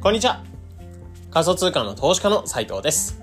[0.00, 0.44] こんにちは。
[1.32, 3.20] 仮想通貨の投資家の斉藤です。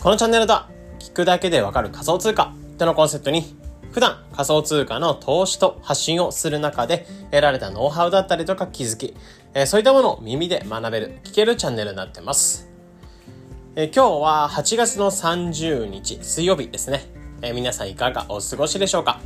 [0.00, 0.68] このチャンネルでは、
[0.98, 3.44] 聞くだけでわかる仮想通貨ってのコンセプトに、
[3.92, 9.14] 普段仮想通貨の投資と発信をする中で得られたノウハウだったりとか気づき、
[9.54, 12.68] えーそういったものを耳で学べる、聞けるチャンネルになってます。
[13.76, 17.04] えー今日は8月の30日水曜日ですね。
[17.42, 19.20] えー皆さんいかがお過ごしでしょうか？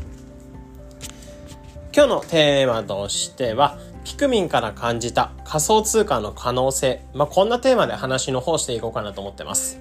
[1.95, 7.05] 今日のテーマとしては、ピクミンから感じた仮想通貨の可能性。
[7.13, 9.81] まあ、こんなテーマで話の方していこうかなと思ってます。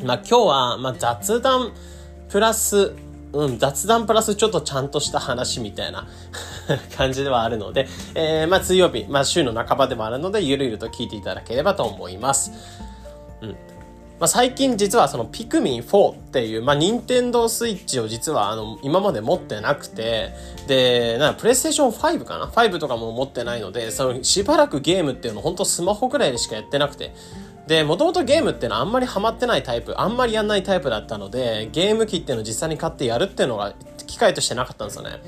[0.00, 1.72] まあ、今日は、まあ、雑談
[2.28, 2.94] プラス、
[3.32, 6.06] うん、雑談プラスちょっとちゃんとした話みたいな
[6.96, 12.52] 感じではあるので、えー、まあ、水曜日、まあ、週の半ばでもあるので、ゆるゆると聞いていただければと思います。
[13.42, 13.56] うん
[14.20, 20.32] まあ、最近実はそのピクミン4っていう、まあ、任天堂スイッチを実はあの、今まで持ってなくて、
[20.66, 27.14] で、なんかプレイステーション5かな ?5 とかも持ってないので、そのしばらくゲームっていうの本当スマホくらいでしかやってなくて、
[27.68, 33.74] で、もともとゲームっていうのはあんまりハマってないタイプ、あんまりやんないタイプだったので、ゲーム機っていうのを実際に買ってやるっていうのが
[34.06, 35.20] 機会としてなかったんですよね。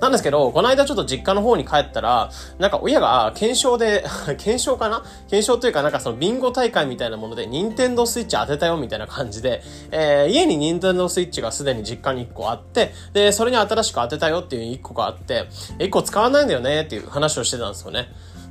[0.00, 4.04] なんですけど、この間ちょっと実家の方に帰ったら、なんか親が検証で、
[4.36, 5.02] 検証かな？
[5.30, 18.08] 検証というかなんかそのビンゴ大会みたいなもので、任天堂スイッチ当てたよみたいな感じで、えー、家に任天堂スイッチがすでに実家に1個あって、で、それに新しく当てたよっていう1個があって、1個使わないんだよねっていう話をしてたんですよね。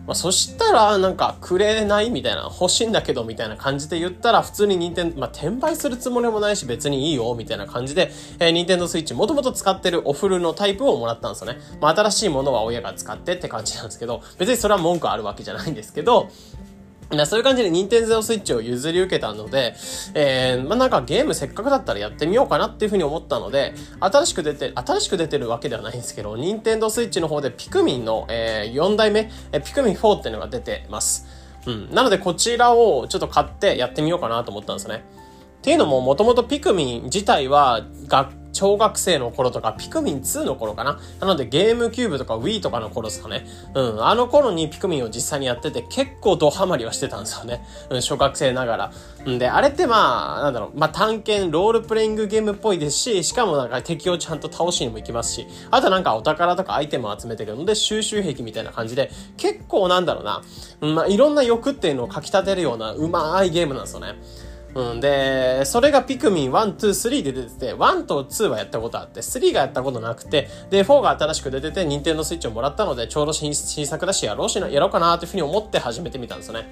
[0.08, 11.59] まあ、そしたら、なんか、くれないみたいな、欲しいんだけど、みたいな感じで言ったら、普通に任天堂、まあ、転売するつもりもないし、別にいいよ、みたいな感じで、えー、任天堂スイッチ、もともと使ってるおフルのタイプをもらったんですよね。
[11.81, 16.30] まあ、新しいものは親が使ってって感じなんですけど、別にそれは文句あるわけじゃないんですけど、
[17.25, 19.75] そういう感じで任天堂スイッチを譲り受けたので、
[20.14, 31.28] えー、まあ、なんかゲームせっかくだったらやってみようかなっていうふうに思ったので、新しく出て、新しく出てるわけではないんですけど、任天堂スイッチの方でピクミンの、えー、4代目、えピクミン4っていうのが出てます。
[31.67, 31.92] うん。
[31.92, 35.03] なのでこちらをちょっと買ってやってみようかなと思ったんですね。
[35.59, 43.45] っていうのも、もともとピクミン自体は、学、小学生の頃とか、ピクミン2の頃かななので、ゲームキューブとか Wii とかの頃ですかね。
[43.73, 44.05] うん。
[44.05, 47.65] あの頃にピクミンを実際にやってて、結構ドハマりはしてたんですよね。
[47.89, 48.92] うん、小学生ながら。
[49.30, 60.42] んで、あれってまあ、なんだろう、まあ探検、ロールプレイングゲームっぽいですし、しかもなんか敵をちゃんと倒しにも行きますし、あとなんかお宝とかアイテムを集めていくので、収集癖みたいな感じで、結構なんだろうな、
[60.80, 64.15] うん、まあいろんな欲っていうのをかき立てるような、うまいゲームなんですよね。
[64.75, 76.67] うん、で、それがピクミン1、2、3で出てて、1と2はやったことあって、3がやったことなくて、で、4が新しく出てて、任天堂スイッチをもらったので、ちょうど新作だし、やろうしな、やろうかなというふうに思って始めてみたんですよね。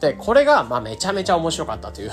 [0.00, 2.10] で、これが、まあ、めちゃめちゃ面白かったという。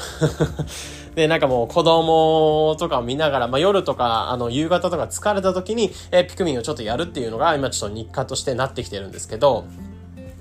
[1.15, 9.65] で、なんかもう子供とかを見ながら、まあ、夜とか、あの、夕方とか疲れた時に、えピクミンをちょっとやるっていうのが、今ちょっと日課としてなってきてるんですけど、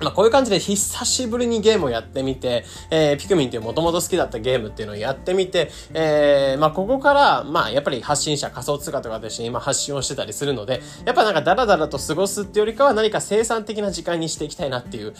[0.00, 15.14] まあこういう感じで久しぶりにゲームをやってみて、えー、ピクミンっていうもともと好きだったゲームっていうのをやってみて、えー、まあここから、まあやっぱり発信者仮想通貨とかとして今発信をしてたりするので、やっぱなんかダラダラと過ごすっていうよりかは何か生産的な時間にしていきたいなっていう、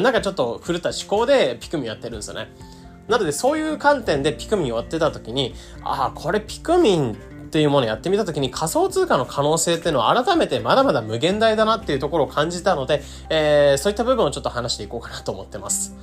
[0.00, 2.48] なんかちょっと狂った思考でピクミンやってるんですよね。
[3.08, 15.94] なのでそういう観点でピクミンをやってた時に、ああ、これピクミンってっていうものをやってみた時に仮想通貨の可能性っていうのは改めてまだまだ無限大だなっていうところを感じたので、えー、そういった部分をちょっと話していこうかなと思ってます。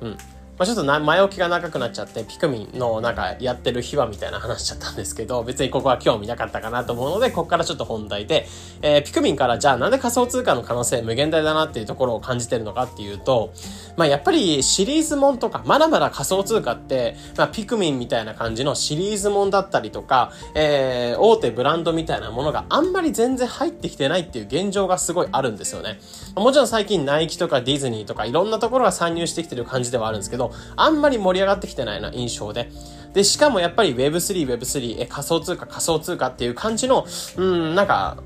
[0.00, 0.18] うん。
[0.58, 8.46] まあ、ちょっと前置きが長くなっちゃって、ピクミンのなんかやってる秘話みたいな話しちゃったんですけど、別にここは興味なかったかなと思うので、ここからちょっと本題で、
[8.82, 13.52] えー、ピクミンからじゃあなんで仮想通貨の可能性無限大だなっていうところを感じてるのかっていうと、
[13.96, 25.98] まあやっぱりシリーズもんとか、まだまだ仮想通貨って、まあピクミンみたいな感じのシリーズもんだったりとか、えー、大手ブランドみたいなものがあんまり全然入ってきてないっていう現状がすごいあるんですよね。
[26.36, 30.41] もちろん最近ナイキとかディズニーとかいろんなところが参入してきてる感じではあるんですけど、
[30.76, 32.70] あんまり盛り上がってきてないな印象で。
[33.12, 38.16] で、しかもやっぱり Web3、Web3、え、仮想通貨、仮想通貨っていう感じの、うん、なんか、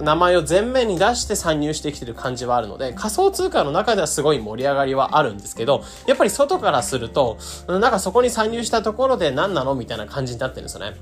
[0.00, 7.38] 名前を前面に出して参入してきてる感じはあるので、仮想通貨の中ではすごい盛り上がりはあるんですけど、やっぱり外からすると、
[7.68, 10.96] なんかそこに参入したところで何なのみたいな感じになってるんですよね。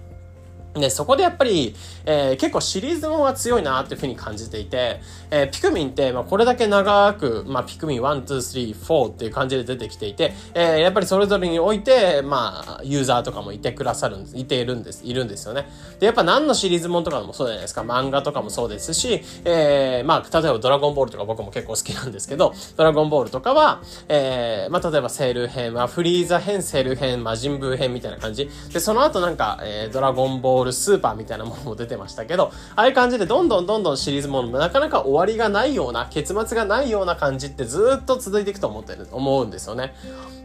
[0.75, 1.75] で、そこでやっぱり、
[2.07, 5.01] えー、結構シリーズものが強いなっていうふうに感じていて、
[5.31, 15.69] えー、ピクミンって、まあ、これだけ長く、まあ、ピクミン1、2、3、4っていう感じで出てきていて、えー、やっぱりそれぞれにおいて、まあ、ユーザーとかもいてくださるんです、いているんです、いるんですよね。
[15.99, 28.49] で、やっぱ何のシリーズもとかもそうじゃないですか、漫画とかもそうですし、えー、まあ、例えばドラゴンボールとか僕も結構好きなんですけど、ドラゴンボールとかは、えー、まあ、例えばセール編、まあ、フリーザ編、セール編、魔人ブー編みたいな感じ。
[28.73, 39.95] で、その後なんか、えー、ドラゴンボールールスーパーみたいなものも出てましたけど、ああいう感じでどんどんどんどんシリーズものなかなか終わりがないような、結末がないような感じってずっと続いていくと思ってる、思うんですよね。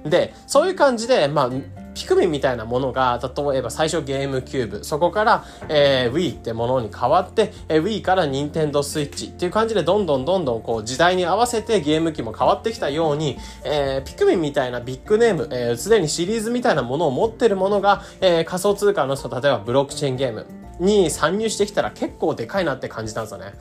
[0.06, 1.50] で、そういう感じで、まあ、
[1.96, 20.46] ピクミンみたいなものが、例えば最初ゲームキューブ、そこから、えー、Wii ってものに変わって、えー、Wii から Nintendo Switch っていう感じでどんどんどんどんこう時代に合わせてゲーム機も変わってきたように、えー、ピクミンみたいなビッグネーム、えー、すでにシリーズみたいなものを持ってるものが、えー、仮想通貨の、例えばブロックチェーンゲーム
[20.80, 23.54] に参入してきたら結構でかいなって感じたんですよね。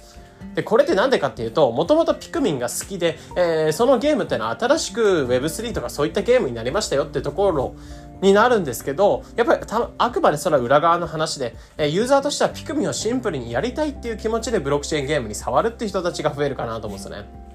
[0.55, 7.75] で、これって何でかっていうと、もともとピクミンが好きで、えー、そのゲームってのは新しく Web3 とかそういったゲームになりましたよってところ
[8.21, 9.61] になるんですけど、やっぱり
[9.99, 17.54] あくまでそれは裏側の話で、え、ユーザーとしてはピクミンをシンプルにやりたいっていう気持ちでブロックチェーンゲームに触るっていう人たちが増えるかなと思うんですよね。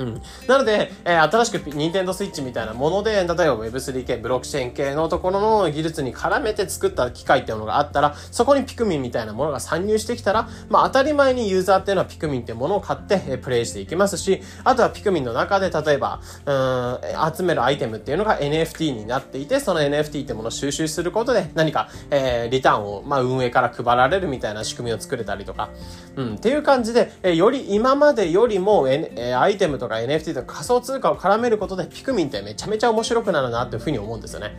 [0.00, 0.22] うん。
[0.46, 25.70] なので、えー、新しく Nintendo Switch みたいなもので、例えば Web3 系、ブロックチェーン系のところの技術に絡めて作った機械っていうのがあったら、そこにピクミンみたいなものが参入してきたら、まあ当たり前にユーザーっていうのはピクミンっていうものを買って、えー、プレイしていきますし、あとはピクミンの中で例えば、うん、集めるアイテムっていうのが NFT になっていて、その NFT ってものを収集することで何か、えー、リターンを、まあ運営から配られるみたいな仕組みを作れたりとか、
[26.16, 34.54] うん、っていう感じで、えー、より今までよりも、N えー、アイテムとか NFT とか仮想通貨を絡めることでピクミンってめちゃめちゃ面白くなるなっていうふうに思うんですよね。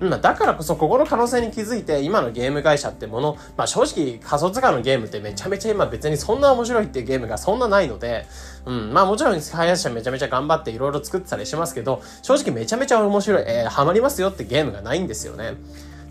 [0.00, 8.26] ま、だからこそここの可能性に気づいて今のゲーム会社ってもの、まあ、正直仮想通貨のゲームってめちゃめちゃ今別にそんな面白いっていうゲームがそんなないので、
[8.66, 15.54] うん、まあもちろん開発者めちゃめちゃ頑張っていろいろ作ってたりしますけど、正直めちゃめちゃ面白い、えー、ハマりますよってゲームがないんですよね。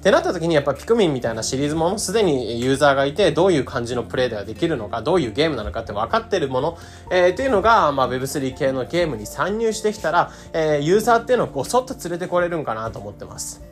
[0.06, 6.78] ってなった時にやっぱピクミンみたいなシリーズものすでにユーザーがいて、どういう感じのプレイではできるのか、どういうゲームなのかって分かってるもの、
[7.10, 13.64] えー、っていうのが、まあ Web3 系のゲームに参入してきたら、えー、ユーザーっていうのをごそっと連れてこれるんかなと思ってます。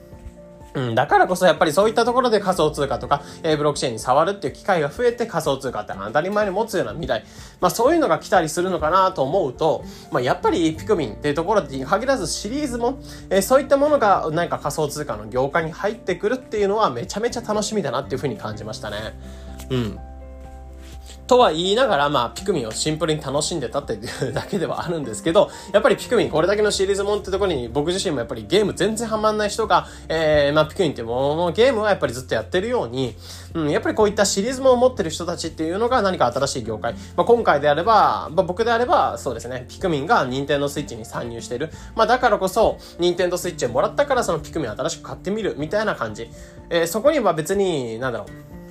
[0.76, 7.24] うん、だからこそやっぱりそういったところで仮想通貨とか、えー、ブロックチェーンに触るっていう機会が増えて仮想通貨って当たり前に持つような未来。
[7.62, 13.00] まあそういうのが来たりするのかなと思うと、まあやっぱりピクミンっていうところに限らずシリーズも、
[13.30, 18.98] えー、そういったものがなんか仮想通貨の業界に入ってくるっていうのはめちゃめちゃ楽しみだなっていうふうに感じましたね。
[19.70, 20.00] うん。
[21.28, 33.16] とは言いながら、まあ、ピクミンをシンプルに楽しんでたっていうだけではあるんですけど、やっぱりピクミン、これだけのシリーズもんってところに、僕自身もやっぱりゲーム全然ハマんない人が、えー、まあ、ピクミンってもののゲームはやっぱりずっとやってるように、
[33.54, 36.94] うん、やっぱりこういったシリーズもを持ってる人たちっていうのが何か新しい業界。
[37.16, 41.70] まあ、今回であれば、まあ、僕であれば、そうですね、ピクミンが任天堂スイッチに参入してる。
[41.96, 46.30] まあ、だからこそ、任天堂スイッチをもらったからそのピクミン新しく買ってみる、みたいな感じ。
[46.70, 48.63] えー、そこには別に、なんだろう、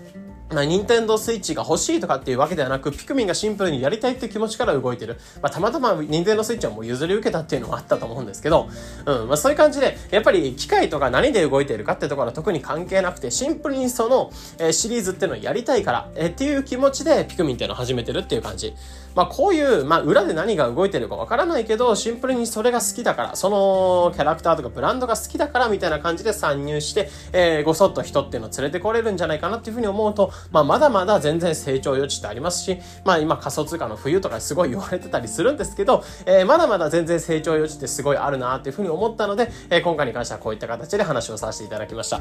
[0.52, 5.18] まあ、ニンテンドースイッチが欲しいとかっていうわけではなく、ピクミンがシンプルにやりたいっていう気持ちから動いてる。
[5.40, 8.68] まあ、たまたまニンテンドスイッチはもう譲り受けたっていうのもあったと思うんですけど、
[9.06, 18.74] うん、まあ、そういう感じで、やっぱり機械とか何で動いてるかってところは特に関係なくて、シンプルにその、えー、シリーズっていうのをやりたいから、えー、っていう気持ちでピクミンっていうのを始めてるっていう感じ。
[19.14, 42.20] まあ、こういう、まあ、裏で何が動いてるかわからないけど、シンプルにそれが好きだから、そのキャラクターとかブランドが好きだからみたいな感じで参入して、えー、ごそっと人っていうのを連れてこれるんじゃないかなっていうふうに思うと、まあ、まだまだ全然成長余地ってありますし、まあ、今仮想通貨の冬とかすごい言われてたりするんですけど、えー、まだまだ全然成長余地ってすごいあるなっていうふうに思ったので、えー、今回に関してはこういった形で話をさせていただきました。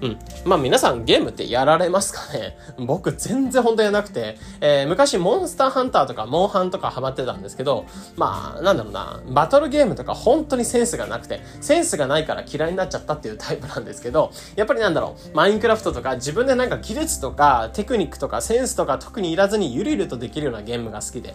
[0.00, 0.18] うん。
[0.44, 2.56] まあ、皆さんゲームってやられますかね？
[2.78, 7.86] 僕全然本当やなくて、えー、昔モンスターハンターとかモンハンとかハマってたんですけど、
[8.16, 21.34] まあ、なんだろうな、バトルゲームとか本当にセンスがなくて、センスがないから嫌いになっちゃったっていうタイプなんですけど、やっぱりなんだろう、マインクラフトとか自分でなんか技術とかテクニックとかセンスとか特にいらずにゆるゆるとできるようなゲームが好きで、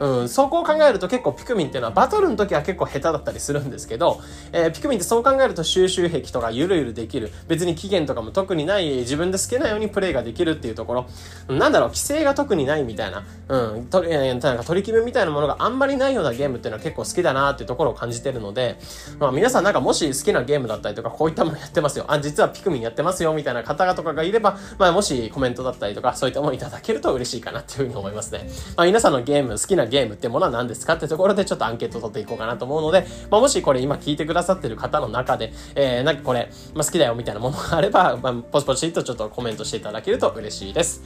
[0.00, 4.20] うん、そこを考えると結構ピクミンっていうのはバトルの時は結構下手だったりするんですけど、
[4.52, 7.30] えー、ピクミンってそう考えると収集癖とかゆるゆるできる。
[7.48, 11.06] 別に期限とかも特にない、自分で好きなようにプレイができるっていうところ。
[11.48, 18.78] なんだろう、規制が特にないみたいな、うん、とえ、なんか取り決めみたいなものがあんまりないようなゲームっていうのは結構好きだなっていうところを感じてるので、
[19.18, 22.04] まあ皆さんなんかもし好きなゲームだったりとか、こういったものやってますよ。
[22.08, 28.48] あ、実はピクミンやってますよみたいな方とかがいれば、まあもしコメントだったりとか、そういったものいただけると嬉しいかなっていうふうに思いますね。
[28.76, 41.02] まあ皆さんのゲーム、好きなゲームってものは何ですかってところでちょっとアンケート取っていこうかなと思うので、まあ、もしこれ今聞いてくださってる方の中で、えー、なんかこれ、まあ、好きだよみたいなものがあれば、まあ、ポチポチとちょっとコメントしていただけると嬉しいです。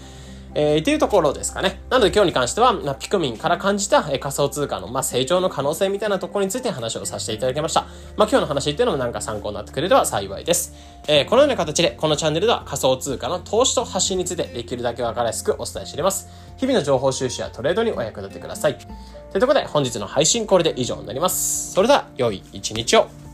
[0.54, 1.80] えー、っていうところですかね。
[1.90, 7.82] なので今日に関しては、まあ、ピクミンから感じた、えー、仮想通貨の、まあ、成長の可能性みたいなところについて話をさせていただきました。
[8.16, 10.74] まあ、今日の話っていうのもなんか参考になってくれれば幸いです。
[11.06, 16.28] えー、このような形で、このチャンネルでは仮想通貨の投資と発信についてできるだけわかりやすくお伝えしています。
[16.56, 18.78] 日々の情報収集やトレードにお役立てください。
[19.32, 21.72] ということで、本日の配信これで以上になります。
[21.72, 23.27] それでは、良い一日を。